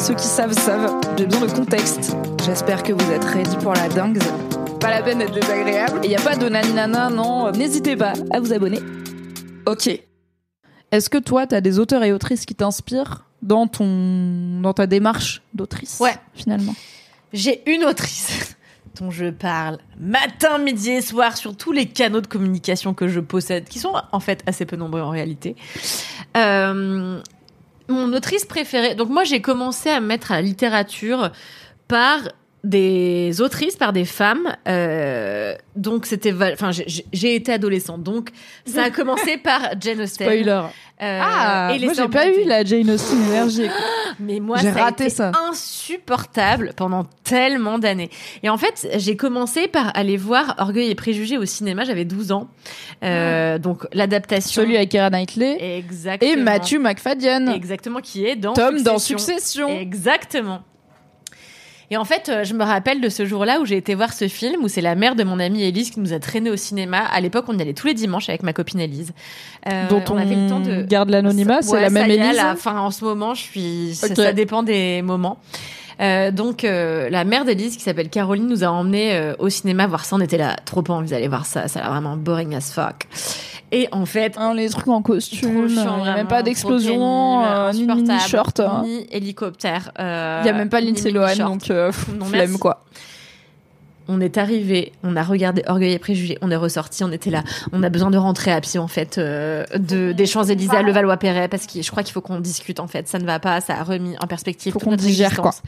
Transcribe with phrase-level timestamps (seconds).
[0.00, 2.16] Ceux qui savent savent, j'ai besoin de contexte.
[2.44, 4.18] J'espère que vous êtes ready pour la dingue.
[4.80, 6.00] Pas la peine d'être désagréable.
[6.02, 7.50] Et y a pas de naninana, non.
[7.52, 8.80] N'hésitez pas à vous abonner.
[9.66, 9.88] Ok.
[10.90, 15.42] Est-ce que toi, t'as des auteurs et autrices qui t'inspirent dans ton dans ta démarche
[15.54, 16.14] d'autrice Ouais.
[16.34, 16.74] finalement?
[17.32, 18.56] J'ai une autrice
[19.00, 23.20] dont je parle matin, midi et soir sur tous les canaux de communication que je
[23.20, 25.56] possède, qui sont en fait assez peu nombreux en réalité.
[26.36, 27.20] Euh,
[27.90, 28.94] mon autrice préférée.
[28.94, 31.30] Donc moi, j'ai commencé à me mettre à la littérature
[31.88, 32.20] par
[32.64, 34.54] des autrices, par des femmes.
[34.68, 38.30] Euh, donc c'était, enfin, j'ai- j'ai j'ai été adolescente, donc
[38.66, 40.26] ça a commencé par Jane Austen.
[40.26, 40.62] Spoiler.
[41.02, 43.68] Euh, ah, et les moi j'ai pas eu la Jane Austen énergie.
[44.20, 45.32] Mais moi, J'ai ça a raté été ça.
[45.48, 48.10] insupportable pendant tellement d'années.
[48.42, 51.84] Et en fait, j'ai commencé par aller voir Orgueil et Préjugés au cinéma.
[51.84, 52.48] J'avais 12 ans.
[53.02, 54.60] Euh, Donc, l'adaptation.
[54.62, 56.32] Celui avec Keira Knightley Exactement.
[56.32, 57.48] et Matthew McFadden.
[57.48, 59.38] Exactement, qui est dans Tom dans Succession.
[59.38, 59.68] Succession.
[59.80, 60.60] Exactement.
[61.92, 64.28] Et en fait, euh, je me rappelle de ce jour-là où j'ai été voir ce
[64.28, 66.98] film, où c'est la mère de mon amie Elise qui nous a traîné au cinéma.
[66.98, 69.12] À l'époque, on y allait tous les dimanches avec ma copine Elise.
[69.68, 72.36] Euh, dont on, avait le temps de garde l'anonymat, c'est Ouais, la même Élise.
[72.36, 73.94] là, Enfin, en ce moment, je suis.
[73.94, 74.16] ça- Ok.
[74.16, 75.38] Ça, dépend des moments.
[76.00, 79.86] Euh, donc, euh, la mère d'Élise, qui s'appelle Caroline, nous a emmenés euh, au cinéma
[79.86, 80.16] voir ça.
[80.16, 81.68] On était là, trop pas envie d'aller voir ça.
[81.68, 83.06] Ça a l'air vraiment boring as fuck.
[83.72, 86.26] Et en fait, Hein, les trucs en costume, trop chiant, il y a vraiment, même
[86.28, 88.60] pas d'explosion, euh, ni mini-short.
[88.60, 88.82] hein.
[88.84, 89.92] ni hélicoptère.
[90.00, 92.84] euh, Il y a même pas Lindsay Lohan, donc euh, pff, Non, flemme quoi.
[94.12, 97.44] On est arrivé, on a regardé Orgueil et Préjugés, on est ressorti, on était là.
[97.72, 100.82] On a besoin de rentrer à pied en fait euh, de des Champs Élysées à
[100.82, 103.06] Levallois-Perret parce que je crois qu'il faut qu'on discute en fait.
[103.06, 105.62] Ça ne va pas, ça a remis en perspective Faut toute qu'on notre digère, existence.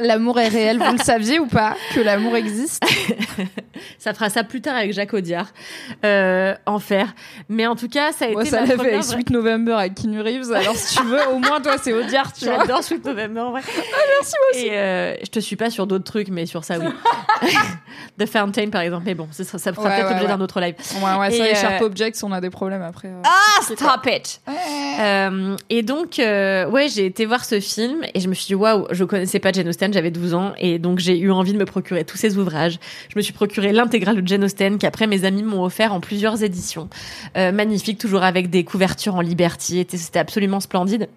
[0.00, 2.82] L'amour est réel, vous le saviez ou pas que l'amour existe?
[3.98, 5.48] Ça fera ça plus tard avec Jacques Audiard,
[6.04, 7.12] euh, Enfer.
[7.48, 9.30] Mais en tout cas, ça a Moi été ça ma l'a fait première avec Sweet
[9.30, 12.58] November avec Keanu Reeves, alors si tu veux, au moins toi c'est Audiard, tu vois.
[12.60, 13.62] J'adore Sweet November en vrai.
[13.66, 14.66] merci moi aussi.
[14.66, 16.86] Et euh, je te suis pas sur d'autres trucs, mais sur ça oui.
[18.18, 19.02] The Fountain par exemple.
[19.06, 20.38] Mais bon, ça, sera- ça fera Ouais, peut-être ouais, l'objet ouais.
[20.38, 20.74] d'un autre live.
[21.02, 23.08] Ouais, ouais, ça, Et, les euh, Sharp Objects, on a des problèmes après.
[23.08, 23.22] euh.
[23.24, 24.40] Ah, stop it!
[25.00, 28.54] Euh, et donc, euh, ouais, j'ai été voir ce film et je me suis dit,
[28.54, 31.64] waouh, je connaissais pas Jane J'avais 12 ans et donc j'ai eu envie de me
[31.64, 32.78] procurer tous ses ouvrages.
[33.08, 36.42] Je me suis procuré l'intégrale de Jane Austen qu'après mes amis m'ont offert en plusieurs
[36.42, 36.88] éditions.
[37.36, 39.78] Euh, magnifique, toujours avec des couvertures en liberty.
[39.78, 41.08] et C'était absolument splendide.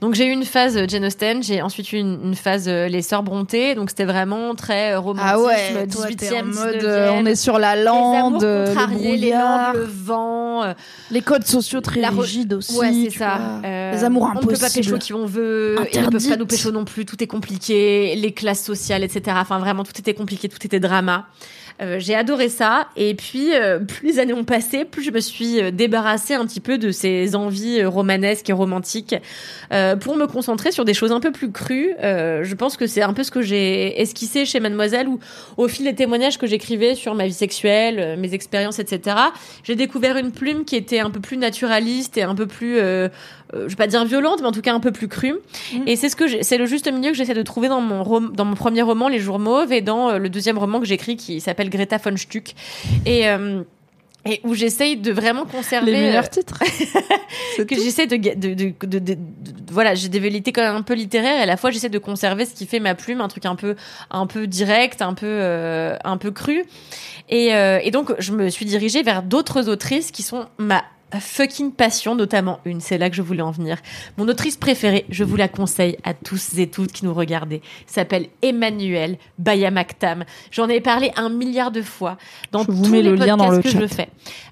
[0.00, 2.86] Donc j'ai eu une phase euh, Jane Austen, j'ai ensuite eu une, une phase euh,
[2.86, 6.44] les sœurs Brontë, donc c'était vraiment très euh, romantisme, Ah ouais, toi, 18e, t'es en
[6.44, 6.84] mode, 19e.
[6.84, 10.62] euh, on est sur la les lande, amours euh, le contrariés, les langues, le vent,
[10.62, 10.72] euh,
[11.10, 12.78] les codes sociaux très La rigides aussi.
[12.78, 13.60] Ouais, c'est ça.
[13.64, 14.84] Euh, les amours On ne peut pas impossibles.
[14.84, 18.14] pécho qui on veut, ils ne peuvent pas nous pécho non plus, tout est compliqué,
[18.14, 19.36] les classes sociales, etc.
[19.40, 21.26] Enfin, vraiment, tout était compliqué, tout était drama.
[21.80, 22.88] Euh, j'ai adoré ça.
[22.96, 26.44] Et puis, euh, plus les années ont passé, plus je me suis euh, débarrassée un
[26.44, 29.14] petit peu de ces envies romanesques et romantiques
[29.72, 31.94] euh, pour me concentrer sur des choses un peu plus crues.
[32.00, 35.18] Je pense que c'est un peu ce que j'ai esquissé chez Mademoiselle, où
[35.56, 39.16] au fil des témoignages que j'écrivais sur ma vie sexuelle, mes expériences, etc.,
[39.62, 42.80] j'ai découvert une plume qui était un peu plus naturaliste et un peu plus,
[43.54, 45.34] euh, euh, je vais pas dire violente, mais en tout cas un peu plus crue.
[45.72, 45.82] Mhm.
[45.86, 48.32] Et c'est ce que c'est le juste milieu que j'essaie de trouver dans mon rom-
[48.34, 51.16] dans mon premier roman, Les Jours Mauves, et dans euh, le deuxième roman que j'écris
[51.16, 52.54] qui s'appelle Greta von Stuck.
[53.06, 53.62] Et euh,
[54.26, 56.58] et où j'essaye de vraiment conserver Les euh, meilleurs titres.
[57.56, 59.18] C'est que j'essaie de, de, de, de, de- de-
[59.70, 61.98] voilà j'ai des vérités quand même un peu littéraires et à la fois j'essaie de
[61.98, 63.76] conserver ce qui fait ma plume un truc un peu
[64.10, 66.64] un peu direct un peu euh, un peu cru
[67.28, 70.82] et, euh, et donc je me suis dirigée vers d'autres autrices qui sont ma
[71.20, 73.78] fucking passion notamment une c'est là que je voulais en venir.
[74.16, 77.62] Mon autrice préférée je vous la conseille à tous et toutes qui nous regardez.
[77.86, 80.24] S'appelle Emmanuel Bayamaktam.
[80.50, 82.18] J'en ai parlé un milliard de fois
[82.52, 84.08] dans Je vous tous mets les le lien dans podcasts le que je fais.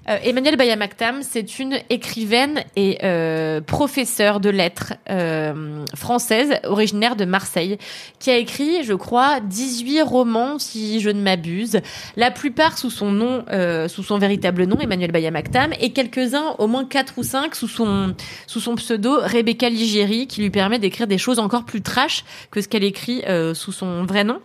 [0.09, 7.25] Euh, Emmanuel Bayamaktam, c'est une écrivaine et euh, professeure de lettres euh, française, originaire de
[7.25, 7.77] Marseille,
[8.19, 11.81] qui a écrit, je crois, 18 romans, si je ne m'abuse,
[12.15, 16.67] la plupart sous son nom, euh, sous son véritable nom, Emmanuel Bayamaktam, et quelques-uns, au
[16.67, 18.15] moins 4 ou 5, sous son,
[18.47, 22.61] sous son pseudo Rebecca Ligeri, qui lui permet d'écrire des choses encore plus trash que
[22.61, 24.39] ce qu'elle écrit euh, sous son vrai nom.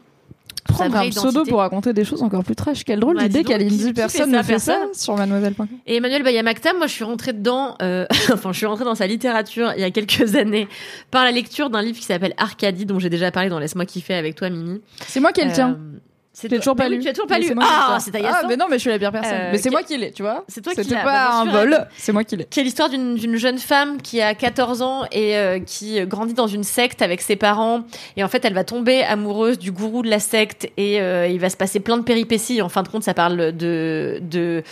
[0.69, 2.85] Prendre un pseudo pour raconter des choses encore plus trash.
[2.85, 5.67] Quelle drôle Bah, d'idée qui- qu'Aline personne ne fait ça sur mademoiselle.com.
[5.87, 9.07] Et Emmanuel Bayamaktam, moi je suis rentrée dedans, euh, enfin je suis rentrée dans sa
[9.09, 10.69] littérature il y a quelques années
[11.11, 14.15] par la lecture d'un livre qui s'appelle Arcadie, dont j'ai déjà parlé dans Laisse-moi kiffer
[14.15, 14.81] avec toi Mimi.
[15.09, 15.71] C'est moi qui le tiens.
[15.79, 15.99] Euh,
[16.33, 16.99] c'est l'ai toujours pas lu.
[17.01, 17.53] Tu as toujours pas lu.
[17.61, 18.11] Ah, c'est.
[18.25, 19.33] Ah, mais non, mais je suis la pire personne.
[19.35, 20.45] Euh, mais c'est moi qui l'ai, tu vois.
[20.49, 22.45] C'est toi qui C'était l'as, pas un vol, c'est moi qui l'ai.
[22.47, 26.47] qui est l'histoire d'une jeune femme qui a 14 ans et euh, qui grandit dans
[26.47, 27.83] une secte avec ses parents.
[28.17, 31.39] Et en fait, elle va tomber amoureuse du gourou de la secte et euh, il
[31.39, 32.63] va se passer plein de péripéties.
[32.63, 34.63] En fin de compte, ça parle de de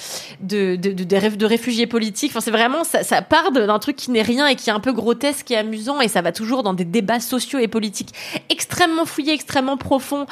[0.40, 2.30] de de, de, de ré- de réfugiés politiques.
[2.32, 4.92] Enfin, c'est vraiment ça, part d'un truc qui n'est rien et qui est un peu
[4.92, 8.14] grotesque et amusant et ça va toujours dans des débats sociaux et politiques
[8.48, 10.26] extrêmement fouillés, extrêmement profonds.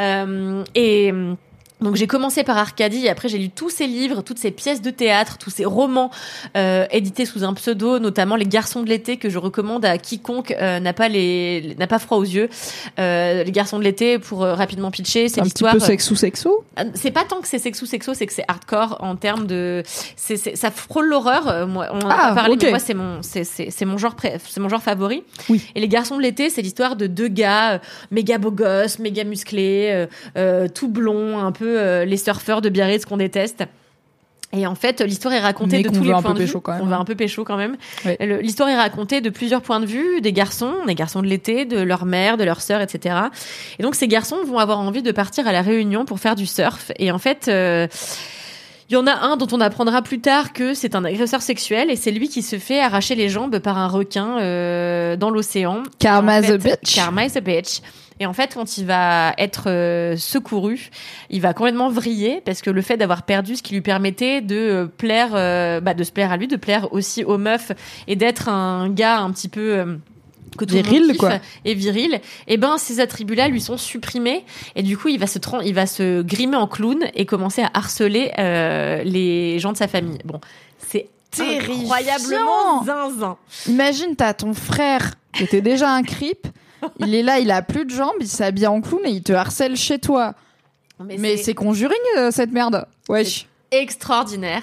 [0.00, 1.12] Euh, et
[1.80, 4.80] donc j'ai commencé par Arcadie et après j'ai lu tous ces livres, toutes ces pièces
[4.80, 6.10] de théâtre, tous ces romans
[6.56, 10.52] euh, édités sous un pseudo, notamment Les Garçons de l'été que je recommande à quiconque
[10.52, 12.48] euh, n'a pas les n'a pas froid aux yeux.
[12.98, 15.74] Euh, les Garçons de l'été pour rapidement pitcher, c'est Un petit l'histoire.
[15.74, 16.64] peu sexo-sexo.
[16.78, 19.82] Euh, C'est pas tant que c'est sexo sexo, c'est que c'est hardcore en termes de,
[20.16, 21.66] c'est, c'est- ça frôle l'horreur.
[21.68, 22.62] Moi, on en a Ah, pas parlé, ok.
[22.62, 25.24] mais moi c'est mon, c'est, c'est, c'est mon genre, pré- c'est mon genre favori.
[25.50, 25.60] Oui.
[25.74, 30.06] Et les garçons de l'été, c'est l'histoire de deux gars méga beaux gosses, méga musclés,
[30.74, 33.64] tout blonds, un peu euh, les surfeurs de Biarritz qu'on déteste.
[34.52, 36.44] Et en fait, l'histoire est racontée Mais de tous les points de vue.
[36.46, 37.00] pécho quand même, On va hein.
[37.00, 37.76] un peu pécho quand même.
[38.20, 41.80] L'histoire est racontée de plusieurs points de vue, des garçons, des garçons de l'été, de
[41.80, 43.16] leur mère, de leur sœur, etc.
[43.78, 46.46] Et donc ces garçons vont avoir envie de partir à la Réunion pour faire du
[46.46, 46.92] surf.
[46.98, 47.88] Et en fait, euh,
[48.88, 51.90] il y en a un dont on apprendra plus tard que c'est un agresseur sexuel
[51.90, 55.82] et c'est lui qui se fait arracher les jambes par un requin euh, dans l'océan.
[55.98, 56.94] Karma En the fait, bitch.
[56.94, 57.80] Karma is a bitch.
[58.20, 60.90] Et en fait, quand il va être euh, secouru,
[61.30, 64.56] il va complètement vriller parce que le fait d'avoir perdu ce qui lui permettait de
[64.56, 67.72] euh, plaire, euh, bah, de se plaire à lui, de plaire aussi aux meufs
[68.06, 69.98] et d'être un gars un petit peu
[70.56, 71.38] que tout le monde Viril, quoi.
[71.64, 75.38] et viril, et ben ces attributs-là lui sont supprimés et du coup il va se
[75.64, 79.88] il va se grimer en clown et commencer à harceler euh, les gens de sa
[79.88, 80.18] famille.
[80.24, 80.40] Bon,
[80.78, 81.74] c'est Terrifiant.
[81.74, 83.36] incroyablement zinzin.
[83.68, 86.46] Imagine, t'as ton frère qui était déjà un creep.
[87.00, 89.32] Il est là, il a plus de jambes, il s'habille en clown et il te
[89.32, 90.34] harcèle chez toi.
[91.04, 92.86] Mais c'est Conjuring, euh, cette merde.
[93.08, 93.46] Wesh.
[93.72, 94.62] extraordinaire.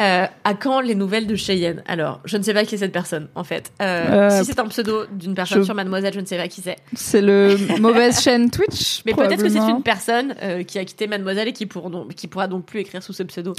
[0.00, 1.82] Euh, à quand les nouvelles de Cheyenne?
[1.86, 3.70] Alors, je ne sais pas qui est cette personne, en fait.
[3.82, 6.48] Euh, Euh, si c'est un pseudo d'une personne je- sur Mademoiselle, je ne sais pas
[6.48, 6.76] qui c'est.
[6.94, 9.02] C'est le mauvaise chaîne Twitch.
[9.04, 10.34] Mais peut-être que c'est une personne
[10.66, 13.22] qui a quitté Mademoiselle et qui, pour donc, qui pourra donc plus écrire sous ce
[13.24, 13.52] pseudo.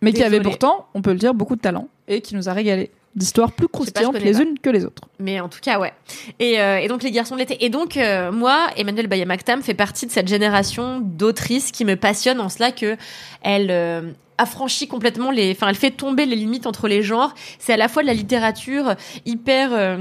[0.00, 2.52] Mais qui avait pourtant, on peut le dire, beaucoup de talent et qui nous a
[2.54, 4.40] régalé d'histoires plus croustillantes les pas.
[4.42, 5.02] unes que les autres.
[5.18, 5.92] Mais en tout cas, ouais.
[6.40, 7.64] Et, euh, et donc, les garçons de l'été.
[7.64, 12.40] Et donc, euh, moi, Emmanuel Bayamaktam fait partie de cette génération d'autrices qui me passionne
[12.40, 12.96] en cela que
[13.42, 15.52] elle euh, affranchit complètement les.
[15.52, 17.34] Enfin, elle fait tomber les limites entre les genres.
[17.60, 18.94] C'est à la fois de la littérature
[19.24, 19.98] hyper,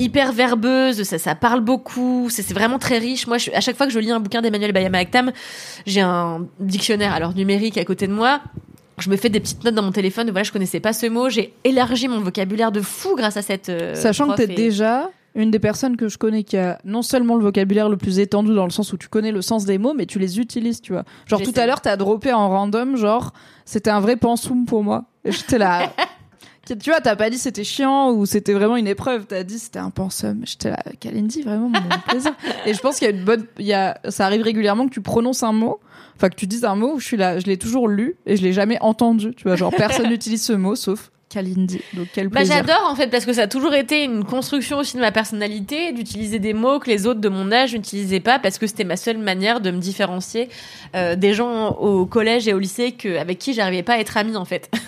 [0.00, 3.28] hyper verbeuse, ça, ça parle beaucoup, c'est c'est vraiment très riche.
[3.28, 5.30] Moi, je- à chaque fois que je lis un bouquin d'Emmanuel Bayamaktam,
[5.86, 8.40] j'ai un dictionnaire, alors numérique, à côté de moi.
[9.00, 10.30] Je me fais des petites notes dans mon téléphone.
[10.30, 11.28] Voilà, je connaissais pas ce mot.
[11.28, 13.68] J'ai élargi mon vocabulaire de fou grâce à cette.
[13.68, 17.02] euh, Sachant que t'es et- déjà une des personnes que je connais qui a non
[17.02, 19.78] seulement le vocabulaire le plus étendu dans le sens où tu connais le sens des
[19.78, 21.04] mots, mais tu les utilises, tu vois.
[21.26, 23.32] Genre tout à l'heure, t'as droppé en random, genre
[23.64, 25.04] c'était un vrai pensum pour moi.
[25.24, 25.92] Et j'étais là.
[26.76, 29.26] Tu vois, t'as pas dit c'était chiant ou c'était vraiment une épreuve.
[29.26, 30.42] T'as dit c'était un pensum.
[30.44, 32.32] J'étais là, Kalindi, vraiment mon plaisir.
[32.66, 34.92] Et je pense qu'il y a une bonne, il y a, ça arrive régulièrement que
[34.92, 35.80] tu prononces un mot,
[36.16, 38.36] enfin que tu dises un mot où je suis là, je l'ai toujours lu et
[38.36, 39.34] je l'ai jamais entendu.
[39.34, 41.80] Tu vois, genre personne n'utilise ce mot sauf Kalindi.
[41.92, 42.56] Donc quel Bah, plaisir.
[42.56, 45.92] j'adore en fait parce que ça a toujours été une construction aussi de ma personnalité
[45.92, 48.96] d'utiliser des mots que les autres de mon âge n'utilisaient pas parce que c'était ma
[48.96, 50.48] seule manière de me différencier
[50.96, 54.16] euh, des gens au collège et au lycée que, avec qui j'arrivais pas à être
[54.16, 54.70] amie en fait.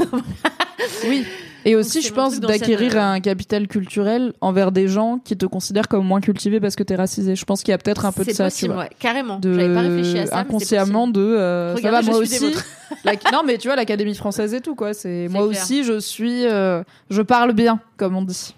[1.06, 1.24] Oui.
[1.64, 5.44] Et aussi, c'est je pense d'acquérir euh, un capital culturel envers des gens qui te
[5.46, 7.36] considèrent comme moins cultivé parce que t'es racisé.
[7.36, 8.82] Je pense qu'il y a peut-être un peu de C'est ça, possible, tu vois.
[8.84, 9.38] ouais, carrément.
[9.38, 10.32] De J'avais pas réfléchi à ça.
[10.32, 12.54] c'est inconsciemment de euh, ça va Regardez, moi aussi.
[13.04, 15.62] La- non mais tu vois l'académie française et tout quoi, c'est moi clair.
[15.62, 18.54] aussi je suis euh, je parle bien comme on dit.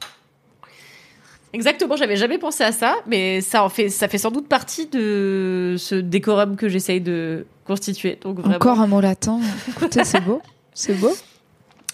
[1.54, 4.86] Exactement, j'avais jamais pensé à ça, mais ça en fait, ça fait sans doute partie
[4.86, 8.18] de ce décorum que j'essaye de constituer.
[8.22, 8.56] Donc vraiment.
[8.56, 9.38] Encore un mot latin.
[9.68, 10.40] Écoutez, c'est beau.
[10.72, 11.12] C'est beau.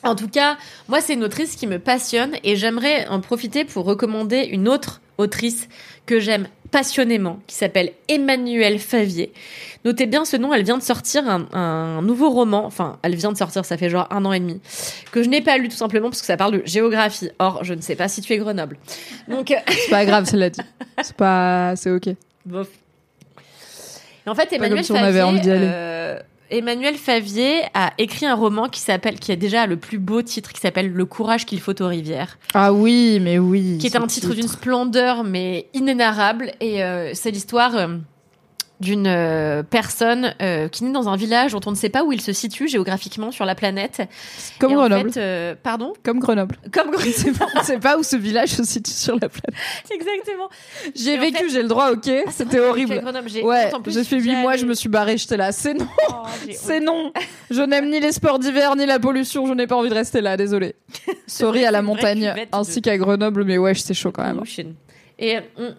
[0.04, 0.56] En tout cas,
[0.88, 5.00] moi, c'est une autrice qui me passionne et j'aimerais en profiter pour recommander une autre
[5.18, 5.68] autrice
[6.06, 9.32] que j'aime passionnément, qui s'appelle Emmanuelle Favier.
[9.84, 13.32] Notez bien ce nom, elle vient de sortir un, un nouveau roman, enfin, elle vient
[13.32, 14.60] de sortir, ça fait genre un an et demi,
[15.10, 17.30] que je n'ai pas lu tout simplement parce que ça parle de géographie.
[17.38, 18.76] Or, je ne sais pas situer Grenoble.
[19.28, 20.60] Donc, euh, C'est pas grave, cela dit.
[21.02, 22.08] C'est pas c'est OK.
[22.44, 22.68] Bof.
[24.26, 25.66] En fait, comme Emmanuel si on avait Favier, envie d'y aller.
[25.66, 25.87] euh,
[26.50, 30.52] Emmanuel Favier a écrit un roman qui s'appelle, qui a déjà le plus beau titre,
[30.52, 33.78] qui s'appelle Le courage qu'il faut aux rivières, Ah oui, mais oui.
[33.78, 36.52] qui est un titre d'une splendeur mais inénarrable.
[36.60, 37.96] Et euh, c'est l'histoire euh,
[38.80, 42.12] d'une euh, personne euh, qui naît dans un village dont on ne sait pas où
[42.12, 44.02] il se situe géographiquement sur la planète.
[44.60, 45.12] Comme Et en Grenoble.
[45.12, 45.92] fait, euh, pardon?
[46.04, 46.56] Comme Grenoble.
[46.72, 47.36] Comme Grenoble.
[47.56, 49.60] On sait pas où ce village se situe sur la planète.
[49.90, 50.48] Exactement.
[50.94, 52.08] J'ai Et en vécu, fait- j'ai le droit, ok.
[52.26, 53.02] Ah, C'était horrible.
[53.26, 55.50] j'ai Ouais, j'ai fait je suis 8 mois, allée- je me suis barrée, j'étais là.
[55.52, 56.12] C'est non, Oh,
[56.54, 57.12] c'est non.
[57.50, 60.20] Je n'aime ni les sports d'hiver, ni la pollution, je n'ai pas envie de rester
[60.20, 60.76] là, désolé.
[61.26, 64.36] Sorry à la montagne, ainsi de- qu'à Grenoble, mais ouais, c'est chaud quand même.
[64.36, 64.74] Pollution.
[65.18, 65.74] Et on-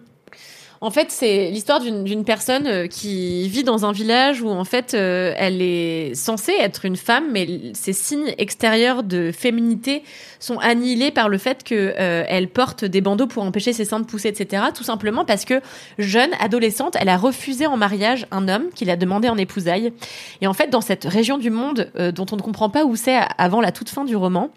[0.82, 4.94] en fait, c'est l'histoire d'une personne euh, qui vit dans un village où en fait
[4.94, 10.02] euh, elle est censée être une femme, mais ses signes extérieurs de féminité
[10.38, 14.04] sont annihilés par le fait que euh, porte des bandeaux pour empêcher ses seins de
[14.04, 14.64] pousser, etc.
[14.74, 15.60] Tout simplement parce que
[15.98, 19.92] jeune adolescente, elle a refusé en mariage un homme qui l'a demandé en épousailles.
[20.40, 22.96] Et en fait, dans cette région du monde euh, dont on ne comprend pas où
[22.96, 24.50] c'est avant la toute fin du roman,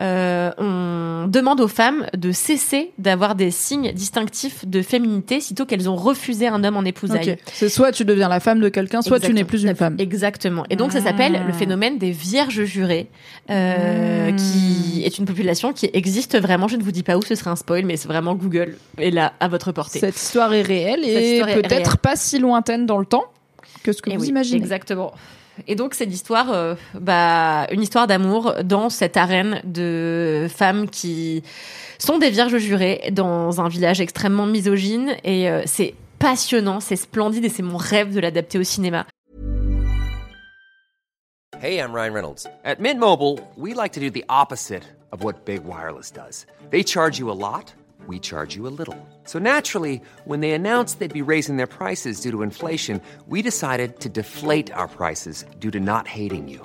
[0.00, 5.88] euh, on demande aux femmes de cesser d'avoir des signes distinctifs de féminité sitôt qu'elles
[5.88, 7.34] ont refusé un homme en épousailles.
[7.34, 7.38] Ok.
[7.52, 9.94] C'est soit tu deviens la femme de quelqu'un, soit tu n'es plus une femme.
[10.00, 10.64] Exactement.
[10.70, 11.46] Et donc ça s'appelle Ah.
[11.46, 13.06] le phénomène des vierges jurées,
[13.50, 14.36] euh, Hmm.
[14.36, 16.66] qui est une population qui existe vraiment.
[16.66, 19.10] Je ne vous dis pas où, ce serait un spoil, mais c'est vraiment Google est
[19.10, 20.00] là à votre portée.
[20.00, 23.26] Cette histoire est réelle et peut-être pas si lointaine dans le temps
[23.84, 24.58] que ce que Eh vous oui, imaginez.
[24.58, 25.12] Exactement.
[25.66, 31.42] Et donc c'est l'histoire, euh, bah, une histoire d'amour dans cette arène de femmes qui
[31.98, 37.44] sont des vierges jurées dans un village extrêmement misogyne et euh, c'est passionnant, c'est splendide
[37.44, 39.06] et c'est mon rêve de l'adapter au cinéma.
[41.60, 42.46] Hey, I'm Ryan Reynolds.
[42.64, 46.46] At Mint Mobile, we like to do the opposite of what Big Wireless does.
[46.70, 47.74] They charge you a lot,
[48.06, 48.96] we charge you a little.
[49.24, 53.98] So naturally, when they announced they'd be raising their prices due to inflation, we decided
[54.00, 56.64] to deflate our prices due to not hating you.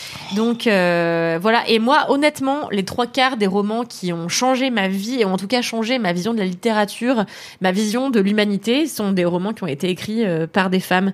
[0.35, 4.87] Donc euh, voilà, et moi honnêtement, les trois quarts des romans qui ont changé ma
[4.87, 7.25] vie, et en tout cas changé ma vision de la littérature,
[7.59, 11.11] ma vision de l'humanité, sont des romans qui ont été écrits euh, par des femmes.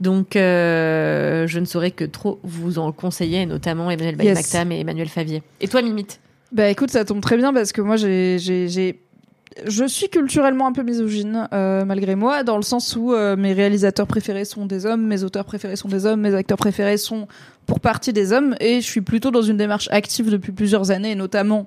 [0.00, 4.34] Donc euh, je ne saurais que trop vous en conseiller, et notamment Emmanuel Yes.
[4.34, 5.42] Baye-Mactam et Emmanuel Favier.
[5.60, 6.20] Et toi Mimite?
[6.52, 9.00] Bah écoute, ça tombe très bien parce que moi j'ai j'ai j'ai-
[9.66, 13.52] je suis culturellement un peu misogyne euh, malgré moi dans le sens où euh, mes
[13.52, 17.28] réalisateurs préférés sont des hommes, mes auteurs préférés sont des hommes, mes acteurs préférés sont
[17.66, 21.14] pour partie des hommes et je suis plutôt dans une démarche active depuis plusieurs années
[21.14, 21.66] notamment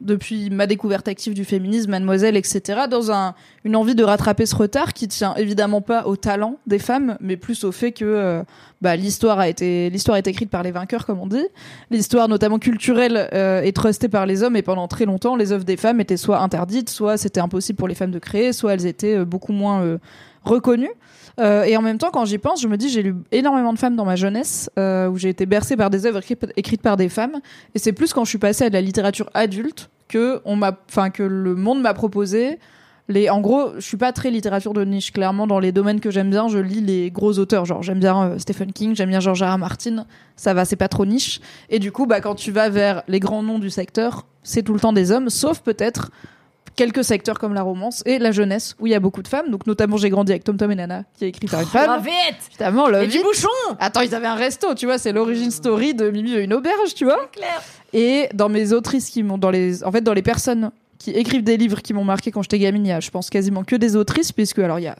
[0.00, 4.54] depuis ma découverte active du féminisme, Mademoiselle, etc., dans un, une envie de rattraper ce
[4.54, 8.42] retard qui tient évidemment pas au talent des femmes, mais plus au fait que euh,
[8.80, 11.46] bah, l'histoire a été l'histoire est écrite par les vainqueurs, comme on dit.
[11.90, 15.64] L'histoire, notamment culturelle, euh, est trustée par les hommes et pendant très longtemps, les œuvres
[15.64, 18.86] des femmes étaient soit interdites, soit c'était impossible pour les femmes de créer, soit elles
[18.86, 19.98] étaient euh, beaucoup moins
[20.44, 20.90] reconnues.
[21.38, 23.78] Euh, et en même temps, quand j'y pense, je me dis j'ai lu énormément de
[23.78, 26.20] femmes dans ma jeunesse, euh, où j'ai été bercée par des œuvres
[26.56, 27.40] écrites, par des femmes.
[27.74, 30.72] Et c'est plus quand je suis passée à de la littérature adulte que on m'a,
[31.12, 32.58] que le monde m'a proposé.
[33.10, 35.12] Les, en gros, je suis pas très littérature de niche.
[35.12, 37.64] Clairement, dans les domaines que j'aime bien, je lis les gros auteurs.
[37.64, 39.54] Genre, j'aime bien euh, Stephen King, j'aime bien George R.
[39.54, 39.58] R.
[39.58, 40.04] Martin.
[40.36, 41.40] Ça va, c'est pas trop niche.
[41.70, 44.74] Et du coup, bah, quand tu vas vers les grands noms du secteur, c'est tout
[44.74, 46.10] le temps des hommes, sauf peut-être
[46.78, 49.50] quelques secteurs comme la romance et la jeunesse où il y a beaucoup de femmes.
[49.50, 52.00] Donc, notamment, j'ai grandi avec Tom Tom et Nana, qui est écrit par une femme.
[52.00, 53.48] vite Évidemment, Et Love du bouchon
[53.80, 56.94] Attends, ils avaient un resto, tu vois, c'est l'origine story de Mimi et une auberge,
[56.94, 57.28] tu vois.
[57.32, 57.62] Claire.
[57.92, 61.42] Et dans mes autrices qui m'ont, dans les, en fait, dans les personnes qui écrivent
[61.42, 63.74] des livres qui m'ont marqué quand j'étais gamine, il y a, je pense, quasiment que
[63.74, 64.96] des autrices, puisque, alors, il y a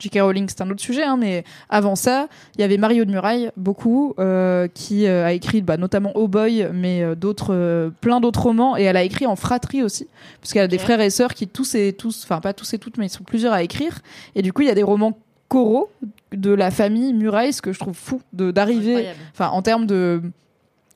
[0.00, 0.20] J.K.
[0.20, 3.50] Rowling, c'est un autre sujet, hein, mais avant ça, il y avait Mario de Muraille,
[3.56, 8.20] beaucoup, euh, qui euh, a écrit bah, notamment Oh Boy, mais euh, d'autres, euh, plein
[8.20, 10.08] d'autres romans, et elle a écrit en fratrie aussi,
[10.40, 12.78] parce qu'elle a des frères et sœurs qui tous et tous, enfin pas tous et
[12.78, 14.00] toutes, mais ils sont plusieurs à écrire,
[14.34, 15.90] et du coup, il y a des romans coraux
[16.32, 20.22] de la famille Muraille, ce que je trouve fou de d'arriver enfin en termes de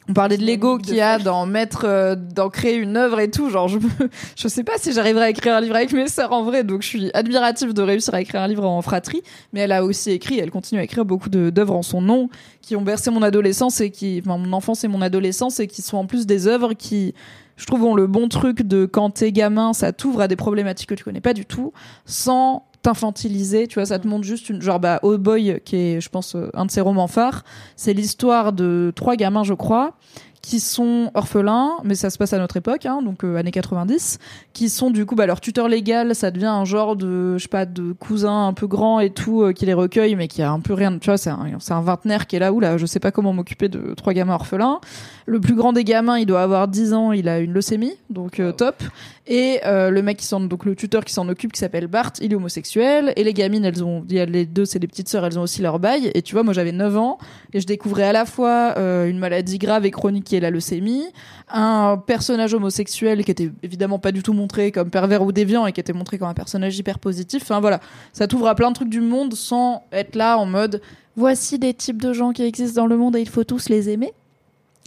[0.09, 3.31] on parlait de l'ego qu'il y a d'en mettre euh, d'en créer une œuvre et
[3.31, 3.49] tout.
[3.51, 3.89] Genre je me-
[4.37, 6.63] je sais pas si j'arriverai à écrire un livre avec mes sœurs en vrai.
[6.65, 9.23] Donc je suis admirative de réussir à écrire un livre en fratrie.
[9.53, 12.29] Mais elle a aussi écrit elle continue à écrire beaucoup d'œuvres en son nom
[12.61, 15.83] qui ont bercé mon adolescence et qui enfin mon enfance et mon adolescence et qui
[15.83, 17.15] sont en plus des œuvres qui
[17.57, 20.89] je trouve ont le bon truc de quand t'es gamin ça t'ouvre à des problématiques
[20.89, 21.73] que tu connais pas du tout
[22.05, 26.01] sans t'infantiliser tu vois ça te montre juste une genre bah Oh Boy qui est
[26.01, 27.43] je pense euh, un de ses romans phares.
[27.77, 29.97] C'est l'histoire de trois gamins je crois
[30.45, 34.19] qui sont orphelins, mais ça se passe à notre époque, hein, donc euh, années 90,
[34.53, 37.49] qui sont du coup bah, leur tuteur légal, ça devient un genre de, je sais
[37.49, 40.51] pas, de cousin un peu grand et tout, euh, qui les recueille, mais qui a
[40.51, 42.77] un peu rien, tu vois, c'est un, c'est un vingtenaire qui est là, où là,
[42.77, 44.81] je sais pas comment m'occuper de trois gamins orphelins.
[45.25, 48.39] Le plus grand des gamins, il doit avoir 10 ans, il a une leucémie, donc
[48.39, 48.83] euh, top.
[49.27, 52.13] Et euh, le mec qui s'en, donc le tuteur qui s'en occupe, qui s'appelle Bart,
[52.21, 53.15] il est homosexuel.
[53.17, 55.39] Et les gamines, elles ont, il y a les deux, c'est des petites sœurs, elles
[55.39, 56.11] ont aussi leur bail.
[56.15, 57.19] Et tu vois, moi j'avais 9 ans
[57.55, 60.51] et je découvrais à la fois euh, une maladie grave et chronique qui est la
[60.51, 61.05] leucémie,
[61.49, 65.73] un personnage homosexuel qui était évidemment pas du tout montré comme pervers ou déviant et
[65.73, 67.43] qui était montré comme un personnage hyper positif.
[67.43, 67.79] Enfin voilà,
[68.13, 70.83] ça t'ouvre à plein de trucs du monde sans être là en mode
[71.17, 73.91] voici des types de gens qui existent dans le monde et il faut tous les
[73.91, 74.13] aimer.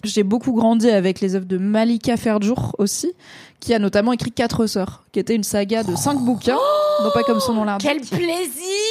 [0.04, 3.14] J'ai beaucoup grandi avec les œuvres de Malika Ferjour aussi,
[3.62, 6.58] qui a notamment écrit Quatre sœurs, qui était une saga de cinq bouquins,
[7.04, 7.90] non pas comme son nom l'indique.
[7.90, 8.28] Quel plaisir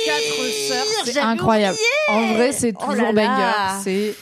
[0.06, 1.76] Quatre sœurs, c'est incroyable.
[2.08, 3.28] oublié En vrai, c'est Oh toujours là là.
[3.28, 3.80] banger.
[3.84, 4.14] C'est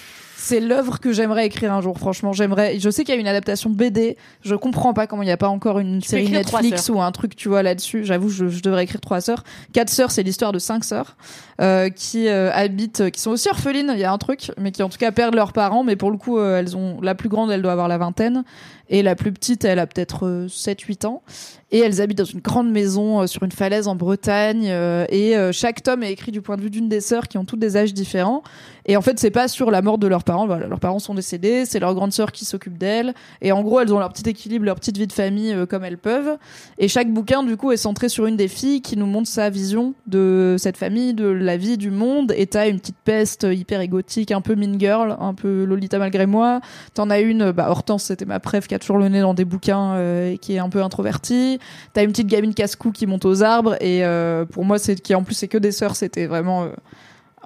[0.44, 1.98] c'est l'œuvre que j'aimerais écrire un jour.
[1.98, 2.78] Franchement, j'aimerais.
[2.78, 4.18] Je sais qu'il y a une adaptation BD.
[4.42, 7.34] Je comprends pas comment il n'y a pas encore une série Netflix ou un truc,
[7.34, 8.04] tu vois, là-dessus.
[8.04, 9.42] J'avoue, je, je devrais écrire trois sœurs.
[9.72, 11.16] Quatre sœurs, c'est l'histoire de cinq sœurs
[11.62, 13.90] euh, qui euh, habitent, qui sont aussi orphelines.
[13.94, 15.82] Il y a un truc, mais qui en tout cas perdent leurs parents.
[15.82, 18.44] Mais pour le coup, euh, elles ont la plus grande, elle doit avoir la vingtaine,
[18.88, 21.22] et la plus petite, elle a peut-être 7-8 ans.
[21.70, 24.68] Et elles habitent dans une grande maison euh, sur une falaise en Bretagne.
[24.68, 27.36] euh, et euh, chaque tome est écrit du point de vue d'une des sœurs qui
[27.36, 28.44] ont toutes des âges différents.
[28.86, 30.46] Et en fait, c'est pas sur la mort de leurs parents.
[30.46, 31.64] Voilà, leurs parents sont décédés.
[31.64, 33.14] C'est leur grande sœur qui s'occupe d'elles.
[33.40, 35.84] Et en gros, elles ont leur petit équilibre, leur petite vie de famille euh, comme
[35.84, 36.36] elles peuvent.
[36.78, 39.48] Et chaque bouquin, du coup, est centré sur une des filles qui nous montre sa
[39.48, 42.32] vision de cette famille, de la vie, du monde.
[42.36, 46.26] Et t'as une petite peste hyper égotique, un peu mean girl, un peu Lolita malgré
[46.26, 46.60] moi.
[46.92, 49.44] T'en as une, bah, Hortense, c'était ma préf, qui a toujours le nez dans des
[49.44, 51.60] bouquins euh, qui est un peu introvertie.
[51.92, 53.76] T'as une petite gamine casse-cou qui monte aux arbres.
[53.80, 55.94] Et euh, pour moi, c'est qui en plus, c'est que des sœurs.
[55.94, 56.70] C'était vraiment euh,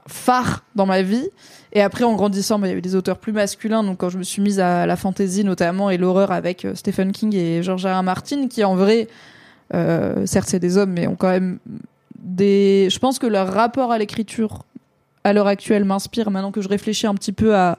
[0.06, 1.28] phare dans ma vie.
[1.74, 3.82] Et après, en grandissant, bah, il y avait des auteurs plus masculins.
[3.82, 7.34] Donc, quand je me suis mise à la fantasy notamment et l'horreur avec Stephen King
[7.34, 7.84] et George.
[7.84, 8.02] R.
[8.02, 9.08] Martin, qui en vrai,
[9.74, 11.58] euh, certes, c'est des hommes, mais ont quand même
[12.18, 12.88] des.
[12.90, 14.64] Je pense que leur rapport à l'écriture
[15.24, 17.76] à l'heure actuelle m'inspire maintenant que je réfléchis un petit peu à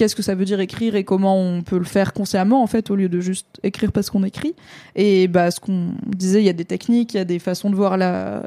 [0.00, 2.90] qu'est-ce que ça veut dire écrire et comment on peut le faire consciemment en fait
[2.90, 4.54] au lieu de juste écrire parce qu'on écrit.
[4.96, 7.68] Et bah ce qu'on disait il y a des techniques il y a des façons
[7.68, 8.42] de voir la-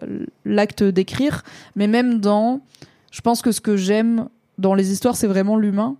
[0.45, 1.43] l'acte d'écrire.
[1.75, 2.61] Mais même dans
[3.11, 5.95] je pense que ce que j'aime dans les histoires c'est vraiment l'humain.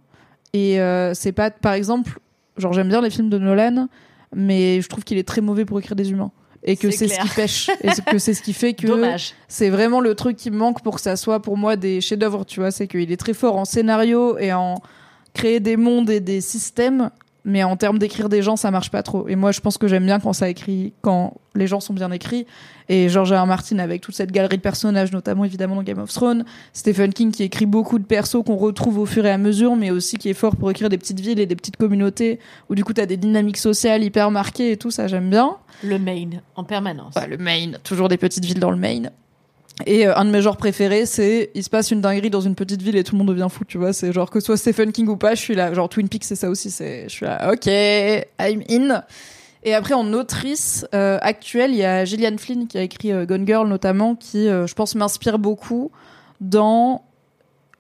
[0.54, 2.20] Et euh, c'est pas par exemple
[2.58, 3.88] genre j'aime bien les films de Nolan
[4.36, 6.32] mais je trouve qu'il est très mauvais pour écrire des humains.
[6.64, 7.70] Et que C'est ce qui pêche.
[7.84, 8.88] Et que c'est ce qui fait que
[9.48, 12.46] c'est vraiment le truc qui me manque pour que ça soit pour moi des chefs-d'œuvre,
[12.46, 12.72] tu vois.
[12.72, 14.76] C'est qu'il est très fort en scénario et en
[15.34, 17.10] créer des mondes et des systèmes,
[17.46, 19.28] mais en termes d'écrire des gens, ça marche pas trop.
[19.28, 22.10] Et moi, je pense que j'aime bien quand ça écrit, quand les gens sont bien
[22.12, 22.46] écrits.
[22.88, 23.44] Et George R.
[23.44, 23.48] R.
[23.48, 26.46] Martin avec toute cette galerie de personnages, notamment évidemment dans Game of Thrones.
[26.72, 29.92] Stephen King qui écrit beaucoup de persos qu'on retrouve au fur et à mesure, mais
[29.92, 32.84] aussi qui est fort pour écrire des petites villes et des petites communautés où du
[32.84, 35.58] coup t'as des dynamiques sociales hyper marquées et tout, ça j'aime bien.
[35.84, 37.16] Le main, en permanence.
[37.16, 39.12] Ouais, le Maine, toujours des petites villes dans le Maine.
[39.86, 42.56] Et euh, un de mes genres préférés, c'est il se passe une dinguerie dans une
[42.56, 43.92] petite ville et tout le monde devient fou, tu vois.
[43.94, 45.74] C'est genre que ce soit Stephen King ou pas, je suis là.
[45.74, 46.70] Genre Twin Peaks, c'est ça aussi.
[46.70, 47.52] C'est, je suis là.
[47.52, 49.04] Ok, I'm in.
[49.64, 53.26] Et après en autrice euh, actuelle, il y a Gillian Flynn qui a écrit euh,
[53.26, 55.92] Gone Girl notamment, qui euh, je pense m'inspire beaucoup
[56.42, 57.06] dans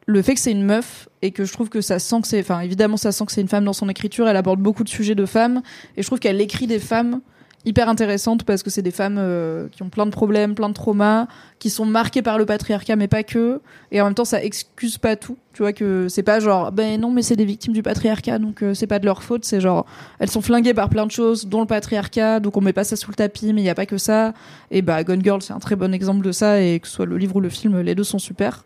[0.06, 2.40] le fait que c'est une meuf et que je trouve que ça sent que c'est,
[2.40, 4.28] enfin évidemment ça sent que c'est une femme dans son écriture.
[4.28, 5.62] Elle aborde beaucoup de sujets de femmes
[5.98, 7.20] et je trouve qu'elle écrit des femmes
[7.66, 10.74] hyper intéressantes parce que c'est des femmes euh, qui ont plein de problèmes, plein de
[10.74, 11.28] traumas,
[11.60, 13.62] qui sont marquées par le patriarcat mais pas que.
[13.92, 15.38] Et en même temps ça excuse pas tout.
[15.54, 18.64] Tu vois que c'est pas genre ben non mais c'est des victimes du patriarcat donc
[18.64, 19.46] euh, c'est pas de leur faute.
[19.46, 19.86] C'est genre
[20.20, 22.96] elles sont flinguées par plein de choses dont le patriarcat donc on met pas ça
[22.96, 24.34] sous le tapis mais il y a pas que ça.
[24.72, 27.06] Et bah Gone Girl c'est un très bon exemple de ça et que ce soit
[27.06, 28.66] le livre ou le film les deux sont super.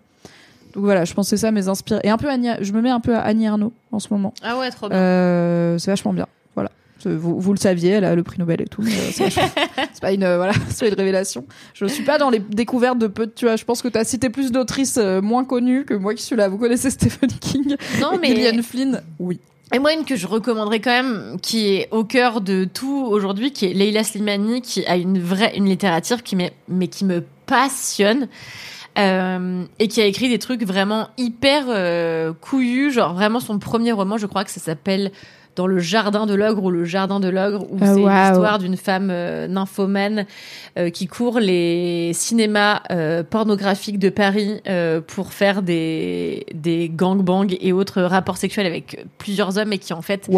[0.74, 3.00] Donc voilà, je c'est ça mes inspire et un peu Annie, je me mets un
[3.00, 4.34] peu à Annie Arnaud en ce moment.
[4.44, 4.98] Ah ouais, trop bien.
[4.98, 6.28] Euh, c'est vachement bien.
[7.00, 8.82] C'est- Vous, vous le saviez, elle a le prix Nobel et tout.
[8.82, 11.46] euh, c'est pas une euh, voilà, c'est une révélation.
[11.74, 13.26] Je suis pas dans les découvertes de peu.
[13.28, 15.94] de- Tu vois, je pense que tu as cité plus d'autrices euh, moins connues que
[15.94, 16.48] moi qui suis là.
[16.50, 18.36] Vous connaissez Stephen King, non, et mais.
[18.36, 19.02] Gillian Flynn?
[19.20, 19.40] Oui.
[19.74, 23.52] Et moi, une que je recommanderais quand même, qui est au cœur de tout aujourd'hui,
[23.52, 28.28] qui est Leila Slimani, qui a une vraie, une littérature qui mais qui me passionne.
[28.98, 33.92] Euh, et qui a écrit des trucs vraiment hyper euh, couillus, genre vraiment son premier
[33.92, 35.12] roman, je crois que ça s'appelle
[35.58, 38.78] dans le jardin de l'ogre ou le jardin de l'ogre où Ah, c'est l'histoire d'une
[38.78, 40.26] femme euh, nymphomane
[40.78, 47.48] euh, qui court les cinémas euh, pornographiques de Paris euh, pour faire des des gangbangs
[47.60, 50.30] et autres rapports sexuels avec plusieurs hommes et qui en fait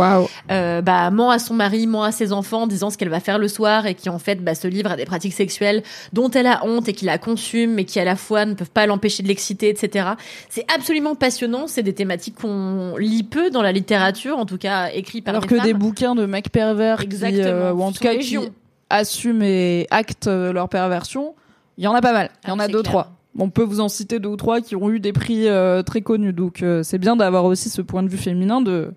[0.50, 3.20] euh, bah, ment à son mari, ment à ses enfants, en disant ce qu'elle va
[3.20, 6.32] faire le soir et qui en fait bah, se livre à des pratiques sexuelles dont
[6.32, 8.86] elle a honte et qui la consume, mais qui à la fois ne peuvent pas
[8.86, 10.12] l'empêcher de l'exciter, etc.
[10.50, 11.68] C'est absolument passionnant.
[11.68, 14.90] C'est des thématiques qu'on lit peu dans la littérature, en tout cas
[15.22, 15.66] par Alors des que femmes.
[15.66, 18.50] des bouquins de mecs pervers qui, euh, ou en tout Sont cas qui légion.
[18.90, 21.36] assument et actent euh, leur perversion,
[21.78, 22.30] il y en a pas mal.
[22.44, 22.92] Il y Ah, en a c'est deux, clair.
[22.92, 23.12] trois.
[23.38, 26.02] On peut vous en citer deux ou trois qui ont eu des prix euh, très
[26.02, 26.34] connus.
[26.34, 28.92] Donc euh, c'est bien d'avoir aussi ce point de vue féminin de.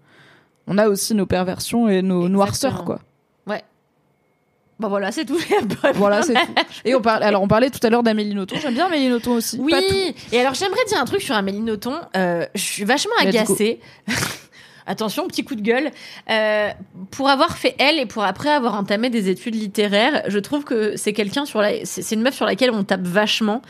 [0.66, 2.28] On a aussi nos perversions et nos Exactement.
[2.38, 3.00] noirceurs, quoi.
[4.80, 5.38] Bon voilà, c'est tout.
[5.94, 6.40] Voilà, c'est tout.
[6.84, 8.56] Et on parle, alors on parlait tout à l'heure d'Amélie Nothomb.
[8.60, 9.56] J'aime bien Amélie Nothomb aussi.
[9.60, 9.70] Oui.
[9.70, 9.94] Pas tout.
[10.32, 11.94] Et alors j'aimerais dire un truc sur Amélie Nothomb.
[12.16, 13.78] Euh, je suis vachement agacée.
[14.86, 15.90] Attention, petit coup de gueule.
[16.30, 16.70] Euh,
[17.10, 20.96] pour avoir fait elle et pour après avoir entamé des études littéraires, je trouve que
[20.96, 23.62] c'est quelqu'un sur la, c'est une meuf sur laquelle on tape vachement.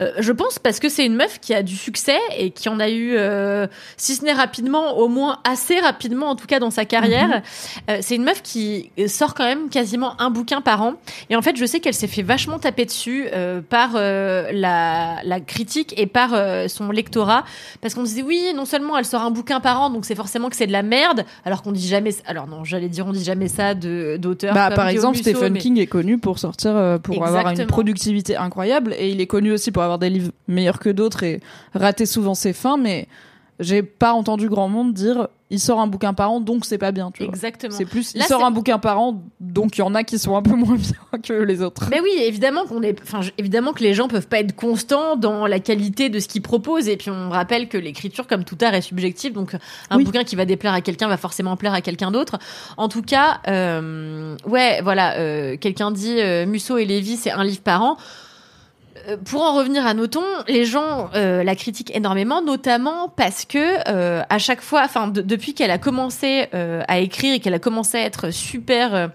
[0.00, 2.80] Euh, je pense parce que c'est une meuf qui a du succès et qui en
[2.80, 6.70] a eu, euh, si ce n'est rapidement, au moins assez rapidement, en tout cas dans
[6.70, 7.42] sa carrière.
[7.90, 10.94] Euh, c'est une meuf qui sort quand même quasiment un bouquin par an.
[11.28, 13.28] Et en fait, je sais qu'elle s'est fait vachement taper dessus
[13.68, 16.30] par la, la critique et par
[16.68, 17.44] son lectorat.
[17.80, 20.48] Parce qu'on disait, oui, non seulement elle sort un bouquin par an, donc c'est forcément
[20.48, 22.10] que c'est de la merde, alors qu'on dit jamais...
[22.26, 25.58] Alors non, j'allais dire, on dit jamais ça de- d'auteurs Bah, par exemple, Stephen mais-
[25.58, 29.70] King est connu pour sortir, pour avoir une productivité incroyable, et il est connu aussi
[29.72, 31.40] pour avoir des livres meilleurs que d'autres et
[31.74, 32.76] rater souvent ses fins.
[32.76, 33.08] Mais
[33.58, 36.92] j'ai pas entendu grand monde dire il sort un bouquin par an, donc c'est pas
[36.92, 37.10] bien.
[37.10, 37.32] Tu vois.
[37.32, 37.74] Exactement.
[37.76, 40.16] C'est plus il Là, sort un bouquin par an, donc il y en a qui
[40.16, 41.88] sont un peu moins bien que les autres.
[41.90, 45.48] Mais oui, évidemment qu'on est, enfin, évidemment que les gens peuvent pas être constants dans
[45.48, 46.88] la qualité de ce qu'ils proposent.
[46.88, 49.32] Et puis on rappelle que l'écriture, comme tout art, est subjective.
[49.32, 49.56] Donc
[49.90, 50.04] un Oui.
[50.04, 52.38] bouquin qui va déplaire à quelqu'un va forcément plaire à quelqu'un d'autre.
[52.76, 55.16] En tout cas, euh, ouais, voilà.
[55.18, 57.96] euh, quelqu'un dit euh, Musso et Lévy, c'est un livre par an.
[59.08, 63.58] Euh, Pour en revenir à Noton, les gens euh, la critiquent énormément, notamment parce que
[63.88, 67.54] euh, à chaque fois, enfin de- depuis qu'elle a commencé euh, à écrire et qu'elle
[67.54, 69.10] a commencé à être super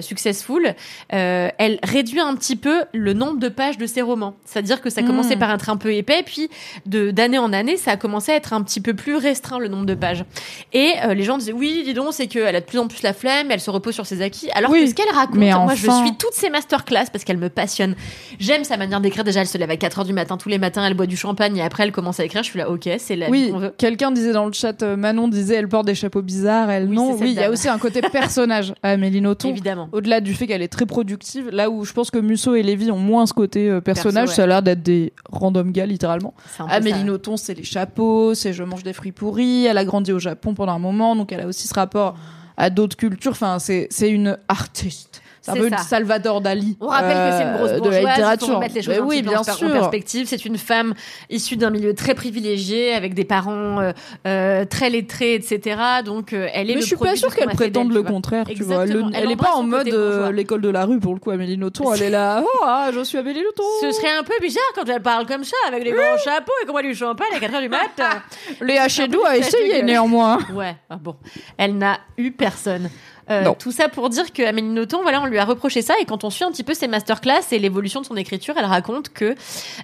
[0.00, 0.74] successful,
[1.10, 4.34] elle réduit un petit peu le nombre de pages de ses romans.
[4.46, 5.38] C'est-à-dire que ça commençait Mm.
[5.38, 6.48] par être un peu épais, puis
[6.86, 9.68] de d'année en année, ça a commencé à être un petit peu plus restreint le
[9.68, 10.24] nombre de pages.
[10.72, 13.12] Et les gens disaient oui, dis donc, c'est qu'elle a de plus en plus la
[13.12, 14.50] flemme, elle se repose sur ses acquis.
[14.52, 17.24] Alors Oui, que ce qu'elle raconte, mais moi je enfin- suis toutes ses masterclass parce
[17.24, 17.96] qu'elle me passionne.
[18.38, 19.22] J'aime sa manière d'écrire.
[19.22, 21.16] Déjà, elle se lève à 4 heures du matin tous les matins, elle boit du
[21.16, 22.42] champagne et après elle commence à écrire.
[22.42, 23.74] Je suis là, ok, c'est la vie Oui, qu'on veut.
[23.76, 26.96] quelqu'un disait dans le chat, euh, Manon disait elle porte des chapeaux bizarres, elle Oui,
[26.96, 27.12] non.
[27.12, 29.50] Oui, il y a aussi un côté personnage à Amélie Nothomb.
[29.50, 29.88] Évidemment.
[29.92, 32.90] Au-delà du fait qu'elle est très productive, là où je pense que Musso et Lévy
[32.90, 34.34] ont moins ce côté euh, personnage, ouais.
[34.34, 36.34] ça a l'air d'être des random gars littéralement.
[36.68, 37.04] Amélie.
[37.04, 39.66] Nothomb, c'est les chapeaux, c'est je mange des fruits pourris.
[39.66, 42.16] Elle a grandi au Japon pendant un moment, donc elle a aussi ce rapport
[42.56, 43.32] à d'autres cultures.
[43.32, 45.22] Enfin, c'est une artiste.
[45.42, 45.76] C'est un peu ça.
[45.76, 46.76] une Salvador Dali.
[46.80, 48.46] On rappelle que c'est une grosse euh, de bourgeoise, la littérature.
[48.48, 49.72] faut remettre les choses Mais un oui, petit bien en, per- en sûr.
[49.72, 50.26] perspective.
[50.28, 50.94] C'est une femme
[51.30, 53.92] issue d'un milieu très privilégié, avec des parents euh,
[54.26, 55.80] euh, très lettrés, etc.
[56.04, 58.62] Donc euh, elle est Mais le je suis pas sûre qu'elle prétende le contraire, tu
[58.62, 58.84] vois.
[58.86, 61.30] Le- elle, Elle est pas en mode euh, l'école de la rue pour le coup,
[61.30, 61.92] Amélie Nothomb.
[61.94, 63.64] Elle est là, oh, ah, je suis Amélie Nothomb.
[63.80, 66.66] Ce serait un peu bizarre quand elle parle comme ça, avec des grands chapeaux et
[66.66, 68.00] qu'on boit du champagne à 4 heures du mat.
[68.60, 70.38] Léa Chedou a essayé néanmoins.
[70.54, 71.16] Ouais, ah bon.
[71.56, 72.90] Elle n'a eu personne.
[73.30, 76.04] Euh, tout ça pour dire que Amélie Nothomb, voilà, on lui a reproché ça et
[76.04, 79.10] quand on suit un petit peu ses masterclass et l'évolution de son écriture, elle raconte
[79.10, 79.34] que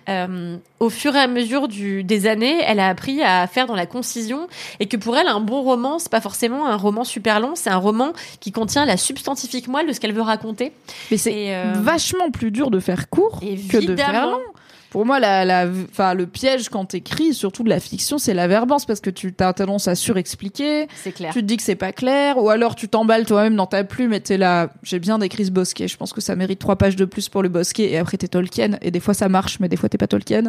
[0.09, 3.77] euh, au fur et à mesure du, des années, elle a appris à faire dans
[3.77, 4.49] la concision
[4.81, 7.71] et que pour elle, un bon roman, c'est pas forcément un roman super long, c'est
[7.71, 10.73] un roman qui contient la substantifique moelle de ce qu'elle veut raconter.
[11.11, 14.41] Mais c'est euh, vachement plus dur de faire court que de faire long.
[14.97, 18.49] Pour moi, la, la, enfin, le piège quand t'écris, surtout de la fiction, c'est la
[18.49, 20.87] verbance parce que tu as tendance à surexpliquer.
[20.95, 21.35] C'est clair.
[21.35, 24.15] Tu te dis que c'est pas clair, ou alors tu t'emballes toi-même dans ta plume
[24.15, 24.71] et t'es là.
[24.83, 25.87] J'ai bien décrit ce bosquet.
[25.87, 27.91] Je pense que ça mérite trois pages de plus pour le bosquet.
[27.91, 28.79] Et après t'es Tolkien.
[28.81, 30.45] Et des fois ça marche, mais des fois t'es pas Tolkien.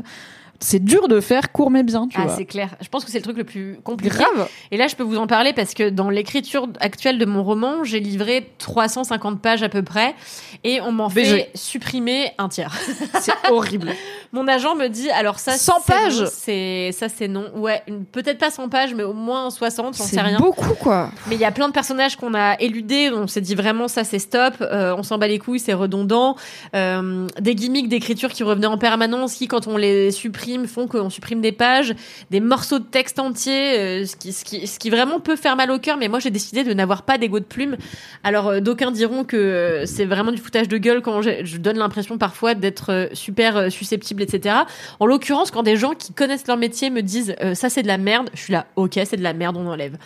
[0.60, 2.36] C'est dur de faire court mais bien, tu Ah, vois.
[2.36, 2.70] c'est clair.
[2.82, 4.16] Je pense que c'est le truc le plus compliqué.
[4.16, 4.50] Grave.
[4.72, 7.84] Et là, je peux vous en parler parce que dans l'écriture actuelle de mon roman,
[7.84, 10.16] j'ai livré 350 pages à peu près
[10.64, 12.76] et on m'en fait supprimer un tiers.
[13.22, 13.92] C'est horrible.
[14.38, 17.46] Mon agent me dit alors ça 100 c'est pages c'est ça c'est non.
[17.56, 20.38] Ouais, peut-être pas 100 pages mais au moins 60, j'en sais C'est rien.
[20.38, 21.10] beaucoup quoi.
[21.28, 24.04] Mais il y a plein de personnages qu'on a éludés, on s'est dit vraiment ça
[24.04, 26.36] c'est stop, euh, on s'en bat les couilles, c'est redondant.
[26.76, 31.10] Euh, des gimmicks d'écriture qui revenaient en permanence, qui quand on les supprime font qu'on
[31.10, 31.96] supprime des pages,
[32.30, 35.56] des morceaux de texte entiers, euh, ce, qui, ce, qui, ce qui vraiment peut faire
[35.56, 35.98] mal au cœur.
[35.98, 37.76] Mais moi j'ai décidé de n'avoir pas d'ego de plume.
[38.24, 42.54] Alors d'aucuns diront que c'est vraiment du foutage de gueule quand je donne l'impression parfois
[42.54, 44.56] d'être super susceptible, etc.
[45.00, 47.88] En l'occurrence, quand des gens qui connaissent leur métier me disent euh, ça c'est de
[47.88, 49.98] la merde, je suis là, ok, c'est de la merde, on enlève.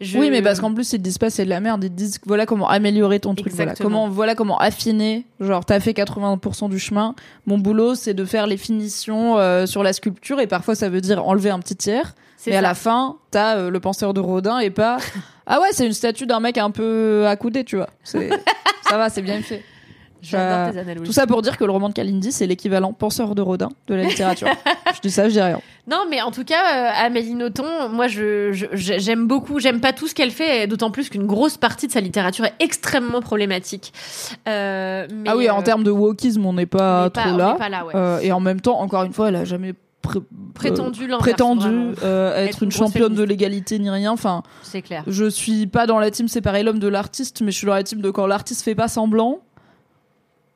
[0.00, 1.90] Je- Oui, mais parce qu'en plus, ils te disent pas c'est de la merde, ils
[1.90, 5.24] te disent voilà comment améliorer ton truc, voilà comment, voilà comment affiner.
[5.40, 7.14] Genre, t'as fait 80% du chemin.
[7.46, 11.00] Mon boulot, c'est de faire les finitions euh, sur la sculpture et parfois ça veut
[11.00, 12.14] dire enlever un petit tiers.
[12.46, 14.98] Mais à la fin, t'as euh, le penseur de Rodin et pas
[15.46, 17.88] ah ouais, c'est une statue d'un mec un peu accoudé, tu vois.
[18.88, 19.62] Ça va, c'est bien fait.
[20.22, 21.06] J'adore Euh, tes analogies.
[21.06, 23.94] Tout ça pour dire que le roman de Kalindi, c'est l'équivalent penseur de Rodin de
[23.94, 24.48] la littérature.
[24.94, 25.60] je dis ça, je dis rien.
[25.90, 29.58] Non, mais en tout cas, euh, Amélie Nothomb, moi, je, je- je- j'aime beaucoup.
[29.60, 32.54] J'aime pas tout ce qu'elle fait, d'autant plus qu'une grosse partie de sa littérature est
[32.60, 33.92] extrêmement problématique.
[34.48, 37.20] Euh, mais, ah oui, en euh, termes de wokisme, on n'est pas on n'est pas-
[37.22, 37.52] trop on là.
[37.52, 37.92] n'est pas là, ouais.
[37.94, 40.20] Euh, et en même temps, encore une fois, elle a jamais pré-
[40.54, 44.12] prétendu euh, euh, être, Être une championne de l'égalité ni rien.
[44.12, 45.02] Enfin, C'est clair.
[45.06, 47.82] je suis pas dans la team séparer l'homme de l'artiste, mais je suis dans la
[47.82, 49.38] team de quand l'artiste fait pas semblant.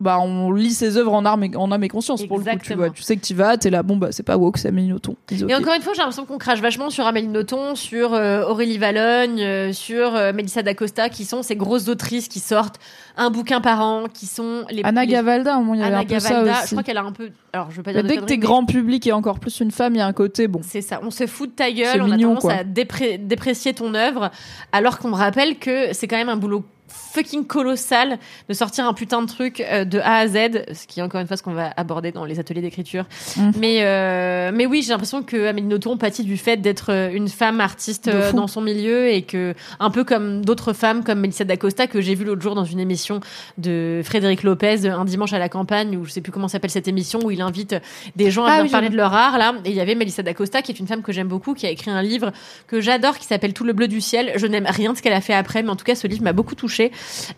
[0.03, 2.51] Bah, on lit ses œuvres en âme et, en âme et conscience pour le coup.
[2.63, 4.69] Tu vois, tu sais que tu vas, t'es là, bon bah c'est pas woke, c'est
[4.69, 5.15] Amélie Nothomb.
[5.31, 8.79] Et encore une fois, j'ai l'impression qu'on crache vachement sur Amélie Nothomb, sur euh, Aurélie
[8.79, 12.81] Valogne, euh, sur euh, Mélissa D'Acosta, qui sont ces grosses autrices qui sortent
[13.17, 15.93] un bouquin par an, qui sont les Anna les- Gavalda, au moins il y avait
[15.95, 16.53] Anna un peu ça Gavalda.
[16.53, 16.63] aussi.
[16.67, 17.31] Je crois qu'elle a un peu.
[17.53, 19.61] Alors, je veux pas Mais dire dès que t'es mais- grand public et encore plus
[19.61, 20.61] une femme, il y a un côté bon.
[20.65, 22.53] C'est ça, on se fout de ta gueule, on mignon, a tendance quoi.
[22.55, 24.31] à dépré- déprécier ton œuvre,
[24.73, 26.65] alors qu'on me rappelle que c'est quand même un boulot
[27.13, 31.01] fucking colossal de sortir un putain de truc euh, de A à Z, ce qui
[31.01, 33.05] est encore une fois ce qu'on va aborder dans les ateliers d'écriture.
[33.37, 33.53] Mhm.
[33.59, 37.29] Mais euh, mais oui, j'ai l'impression que Amélie Nothomb pâtit du fait d'être euh, une
[37.29, 41.45] femme artiste euh, dans son milieu et que un peu comme d'autres femmes comme Melissa
[41.45, 43.21] D'Acosta que j'ai vu l'autre jour dans une émission
[43.59, 46.89] de Frédéric Lopez un dimanche à la campagne où je sais plus comment s'appelle cette
[46.89, 47.77] émission où il invite
[48.17, 49.55] des gens à Ah venir oui, parler de leur art là.
[49.65, 51.71] Et il y avait Melissa D'Acosta qui est une femme que j'aime beaucoup qui a
[51.71, 52.33] écrit un livre
[52.67, 54.33] que j'adore qui s'appelle Tout le bleu du ciel.
[54.37, 56.23] Je n'aime rien de ce qu'elle a fait après mais en tout cas ce livre
[56.23, 56.82] m'a beaucoup touchée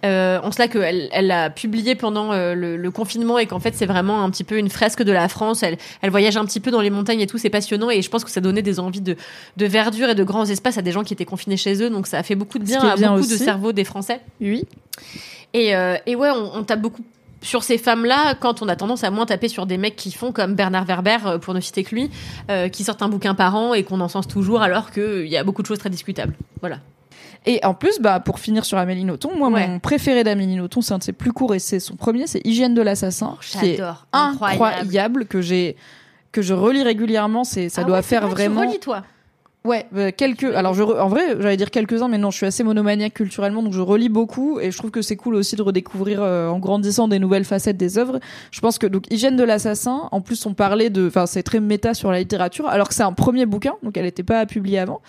[0.05, 3.75] euh, en cela qu'elle elle l'a publié pendant euh, le, le confinement et qu'en fait
[3.75, 6.61] c'est vraiment un petit peu une fresque de la France elle, elle voyage un petit
[6.61, 8.81] peu dans les montagnes et tout c'est passionnant et je pense que ça donnait des
[8.81, 9.17] envies de,
[9.57, 12.07] de verdure et de grands espaces à des gens qui étaient confinés chez eux donc
[12.07, 14.65] ça a fait beaucoup de bien à bien beaucoup de cerveaux des Français Oui.
[15.53, 17.03] et, euh, et ouais, on, on tape beaucoup
[17.43, 20.33] sur ces femmes-là quand on a tendance à moins taper sur des mecs qui font
[20.33, 22.11] comme Bernard Werber, euh, pour ne citer que lui,
[22.51, 25.45] euh, qui sortent un bouquin par an et qu'on encense toujours alors qu'il y a
[25.45, 26.33] beaucoup de choses très discutables.
[26.61, 26.79] Voilà.
[27.47, 29.69] Et en plus, bah, pour finir sur Amélie Nothomb, moi, Ouais.
[29.69, 32.41] mon préféré d'Amélie Nothomb, c'est un de ses plus courts et c'est son premier, c'est
[32.47, 34.07] Hygiène de l'assassin, qui est J'adore.
[34.13, 35.77] incroyable, que j'ai,
[36.33, 38.63] que je relis régulièrement, c'est, ça Ah doit ouais, faire vrai, vraiment.
[38.63, 39.03] Tu relis, toi.
[39.65, 40.45] Ouais, euh, quelques.
[40.45, 43.63] Alors, je re- en vrai, j'allais dire quelques-uns, mais non, je suis assez monomaniaque culturellement,
[43.63, 46.59] donc je relis beaucoup et je trouve que c'est cool aussi de redécouvrir euh, en
[46.59, 48.21] grandissant des nouvelles facettes des œuvres.
[48.51, 51.61] Je pense que donc Hygiène de l'assassin, en plus, on parlait de, enfin, c'est très
[51.61, 54.79] méta sur la littérature, alors que c'est un premier bouquin, donc elle n'était pas publiée
[54.81, 55.01] avant.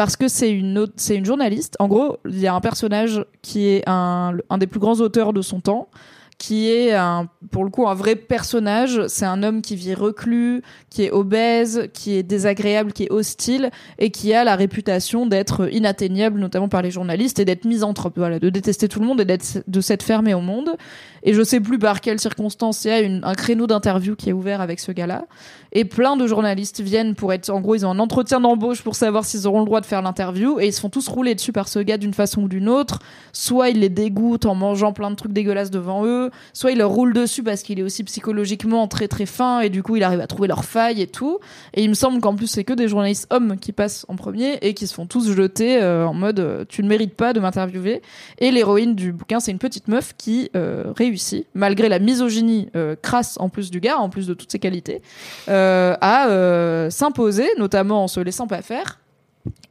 [0.00, 1.76] Parce que c'est une c'est une journaliste.
[1.78, 5.34] En gros, il y a un personnage qui est un, un des plus grands auteurs
[5.34, 5.90] de son temps,
[6.38, 9.06] qui est un, pour le coup un vrai personnage.
[9.08, 13.70] C'est un homme qui vit reclus, qui est obèse, qui est désagréable, qui est hostile
[13.98, 18.38] et qui a la réputation d'être inatteignable, notamment par les journalistes, et d'être misanthrope, voilà,
[18.38, 20.78] de détester tout le monde et d'être, de s'être fermé au monde.
[21.22, 24.32] Et je sais plus par quelles circonstances il y a un créneau d'interview qui est
[24.32, 25.26] ouvert avec ce gars-là.
[25.72, 28.96] Et plein de journalistes viennent pour être, en gros, ils ont un entretien d'embauche pour
[28.96, 31.52] savoir s'ils auront le droit de faire l'interview et ils se font tous rouler dessus
[31.52, 32.98] par ce gars d'une façon ou d'une autre.
[33.32, 36.90] Soit il les dégoûte en mangeant plein de trucs dégueulasses devant eux, soit il leur
[36.90, 40.20] roule dessus parce qu'il est aussi psychologiquement très très fin et du coup il arrive
[40.20, 41.38] à trouver leurs failles et tout.
[41.74, 44.54] Et il me semble qu'en plus c'est que des journalistes hommes qui passent en premier
[44.62, 47.38] et qui se font tous jeter euh, en mode euh, tu ne mérites pas de
[47.38, 48.02] m'interviewer.
[48.38, 51.09] Et l'héroïne du bouquin c'est une petite meuf qui euh, réussit
[51.54, 55.02] malgré la misogynie euh, crasse en plus du gars, en plus de toutes ses qualités,
[55.48, 59.00] euh, à euh, s'imposer, notamment en se laissant pas faire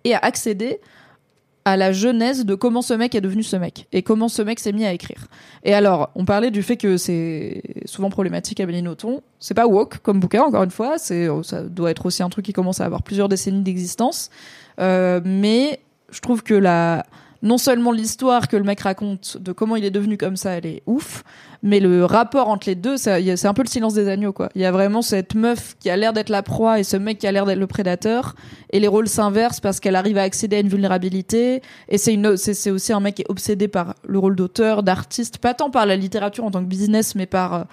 [0.03, 0.79] et à accéder
[1.65, 4.59] à la genèse de comment ce mec est devenu ce mec et comment ce mec
[4.59, 5.27] s'est mis à écrire.
[5.63, 9.21] Et alors, on parlait du fait que c'est souvent problématique Amélie Nothomb.
[9.39, 10.97] C'est pas woke comme bouquin, encore une fois.
[10.97, 14.29] C'est, ça doit être aussi un truc qui commence à avoir plusieurs décennies d'existence.
[14.79, 15.79] Mais
[16.11, 17.05] je trouve que la,
[17.41, 20.65] non seulement l'histoire que le mec raconte de comment il est devenu comme ça, elle
[20.65, 21.23] est ouf,
[21.63, 24.49] mais le rapport entre les deux, c'est un peu le silence des agneaux, quoi.
[24.55, 27.17] Il y a vraiment cette meuf qui a l'air d'être la proie et ce mec
[27.19, 28.35] qui a l'air d'être le prédateur,
[28.71, 32.93] et les rôles s'inversent parce qu'elle arrive à accéder à une vulnérabilité, et c'est aussi
[32.93, 36.43] un mec qui est obsédé par le rôle d'auteur, d'artiste, pas tant par la littérature
[36.43, 37.63] en tant que business, mais par euh,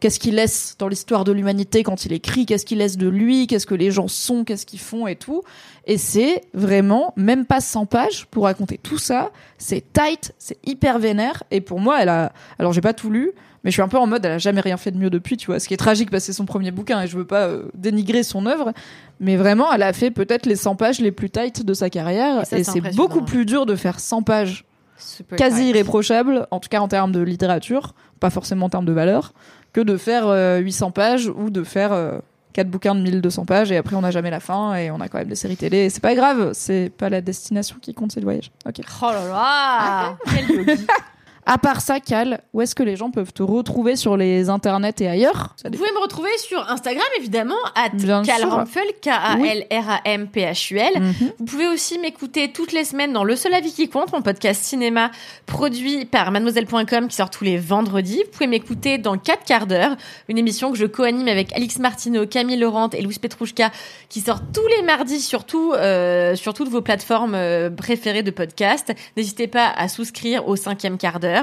[0.00, 3.46] qu'est-ce qu'il laisse dans l'histoire de l'humanité quand il écrit, qu'est-ce qu'il laisse de lui,
[3.46, 5.42] qu'est-ce que les gens sont, qu'est-ce qu'ils font et tout?
[5.86, 9.30] Et c'est vraiment même pas 100 pages pour raconter tout ça.
[9.58, 11.42] C'est tight, c'est hyper vénère.
[11.50, 12.32] Et pour moi, elle a.
[12.58, 13.32] Alors j'ai pas tout lu,
[13.62, 15.36] mais je suis un peu en mode, elle a jamais rien fait de mieux depuis,
[15.36, 15.60] tu vois.
[15.60, 17.64] Ce qui est tragique parce que c'est son premier bouquin et je veux pas euh,
[17.74, 18.72] dénigrer son œuvre.
[19.20, 22.44] Mais vraiment, elle a fait peut-être les 100 pages les plus tight de sa carrière.
[22.52, 24.64] Et Et c'est beaucoup plus dur de faire 100 pages
[25.00, 28.92] Super quasi irréprochable, en tout cas en termes de littérature, pas forcément en termes de
[28.92, 29.32] valeur,
[29.72, 32.18] que de faire euh, 800 pages ou de faire euh,
[32.52, 35.08] 4 bouquins de 1200 pages et après on n'a jamais la fin et on a
[35.08, 35.90] quand même des séries télé.
[35.90, 38.50] C'est pas grave, c'est pas la destination qui compte, c'est le voyage.
[38.66, 38.80] Ok.
[39.02, 40.86] Oh là là Quel yogi.
[41.52, 44.94] À part ça, Cal, où est-ce que les gens peuvent te retrouver sur les internets
[45.00, 45.56] et ailleurs?
[45.64, 47.90] Vous pouvez me retrouver sur Instagram, évidemment, at.
[48.24, 51.00] Calramphuel, K-A-L-R-A-M-P-H-U-L.
[51.00, 51.32] Mhm.
[51.40, 54.62] Vous pouvez aussi m'écouter toutes les semaines dans Le Seul Avis qui compte, mon podcast
[54.62, 55.10] cinéma
[55.46, 58.22] produit par mademoiselle.com qui sort tous les vendredis.
[58.26, 59.96] Vous pouvez m'écouter dans 4 quarts d'heure,
[60.28, 63.72] une émission que je co-anime avec Alix Martineau, Camille Laurent et Louis Petrouchka
[64.08, 68.30] qui sort tous les mardis sur, tout, euh, sur toutes vos plateformes euh, préférées de
[68.30, 68.92] podcast.
[69.16, 71.39] N'hésitez pas à souscrire au cinquième quart d'heure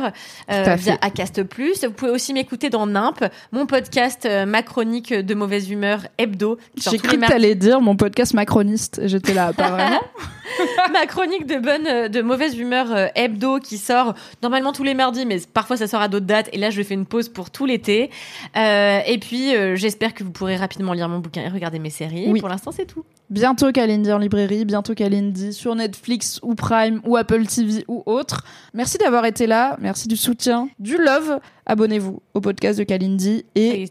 [0.51, 0.97] euh, via.
[1.01, 1.39] Acast+.
[1.39, 6.57] Vous pouvez aussi m'écouter dans Nimp, mon podcast euh, ma chronique de mauvaise humeur hebdo.
[6.75, 9.01] J'ai cru que t'allais dire mon podcast macroniste.
[9.05, 10.01] J'étais là, pas vraiment.
[10.93, 14.93] ma chronique de bonne euh, de mauvaise humeur euh, hebdo qui sort normalement tous les
[14.93, 17.51] mardis mais parfois ça sort à d'autres dates et là je fais une pause pour
[17.51, 18.09] tout l'été
[18.55, 22.39] et puis j'espère que vous pourrez rapidement lire mon bouquin et regarder mes séries Oui.
[22.39, 27.17] pour l'instant c'est tout Bientôt Kalindi en librairie, bientôt Kalindi sur Netflix ou Prime ou
[27.17, 28.45] Apple TV ou autre.
[28.73, 31.41] Merci d'avoir été là, merci du soutien, du love.
[31.65, 33.85] Abonnez-vous au podcast de Kalindi et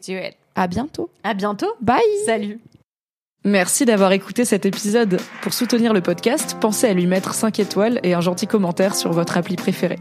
[0.55, 1.11] à bientôt.
[1.23, 2.61] à bientôt Bye salut
[3.45, 5.21] Merci d'avoir écouté cet épisode.
[5.43, 9.13] Pour soutenir le podcast, pensez à lui mettre 5 étoiles et un gentil commentaire sur
[9.13, 10.01] votre appli préférée.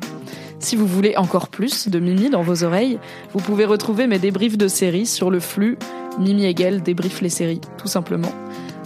[0.60, 3.00] Si vous voulez encore plus de Mimi dans vos oreilles,
[3.34, 5.78] vous pouvez retrouver mes débriefs de séries sur le flux
[6.20, 8.32] Mimi Hegel débrief les séries, tout simplement.